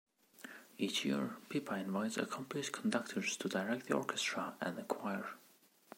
Each 0.79 1.05
year, 1.05 1.35
Pippa 1.49 1.75
invites 1.75 2.17
accomplished 2.17 2.71
conductors 2.71 3.37
to 3.37 3.47
direct 3.47 3.85
the 3.87 3.93
orchestra 3.93 4.55
and 4.59 4.75
the 4.75 4.81
choir. 4.81 5.35